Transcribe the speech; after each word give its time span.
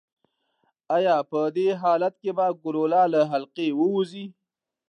ایا 0.95 1.17
په 1.31 1.39
دې 1.55 1.67
حالت 1.81 2.13
کې 2.23 2.31
به 2.37 2.45
ګلوله 2.63 3.01
له 3.13 3.21
حلقې 3.31 3.67
ووځي؟ 3.73 4.25